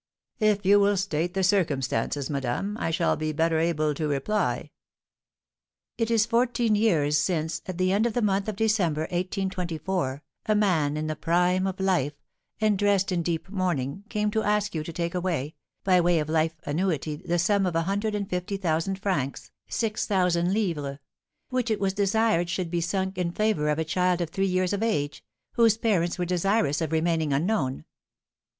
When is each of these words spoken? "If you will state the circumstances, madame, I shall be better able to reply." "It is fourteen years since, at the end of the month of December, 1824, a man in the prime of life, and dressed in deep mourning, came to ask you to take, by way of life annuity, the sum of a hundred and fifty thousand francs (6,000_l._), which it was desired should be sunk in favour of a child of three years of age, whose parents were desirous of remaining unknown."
"If 0.39 0.65
you 0.65 0.79
will 0.79 0.97
state 0.97 1.35
the 1.35 1.43
circumstances, 1.43 2.27
madame, 2.27 2.75
I 2.79 2.89
shall 2.89 3.15
be 3.15 3.31
better 3.33 3.59
able 3.59 3.93
to 3.93 4.07
reply." 4.07 4.71
"It 5.95 6.09
is 6.09 6.25
fourteen 6.25 6.73
years 6.73 7.19
since, 7.19 7.61
at 7.67 7.77
the 7.77 7.91
end 7.91 8.07
of 8.07 8.13
the 8.13 8.21
month 8.23 8.47
of 8.47 8.55
December, 8.55 9.01
1824, 9.01 10.23
a 10.47 10.55
man 10.55 10.97
in 10.97 11.05
the 11.05 11.15
prime 11.15 11.67
of 11.67 11.79
life, 11.79 12.15
and 12.59 12.79
dressed 12.79 13.11
in 13.11 13.21
deep 13.21 13.47
mourning, 13.49 14.03
came 14.09 14.31
to 14.31 14.41
ask 14.41 14.73
you 14.73 14.83
to 14.85 14.91
take, 14.91 15.13
by 15.13 16.01
way 16.01 16.17
of 16.17 16.29
life 16.29 16.55
annuity, 16.65 17.17
the 17.17 17.37
sum 17.37 17.67
of 17.67 17.75
a 17.75 17.83
hundred 17.83 18.15
and 18.15 18.27
fifty 18.27 18.57
thousand 18.57 18.97
francs 18.97 19.51
(6,000_l._), 19.69 20.97
which 21.49 21.69
it 21.69 21.79
was 21.79 21.93
desired 21.93 22.49
should 22.49 22.71
be 22.71 22.81
sunk 22.81 23.19
in 23.19 23.31
favour 23.31 23.69
of 23.69 23.77
a 23.77 23.85
child 23.85 24.19
of 24.19 24.31
three 24.31 24.47
years 24.47 24.73
of 24.73 24.81
age, 24.81 25.23
whose 25.51 25.77
parents 25.77 26.17
were 26.17 26.25
desirous 26.25 26.81
of 26.81 26.91
remaining 26.91 27.31
unknown." 27.31 27.85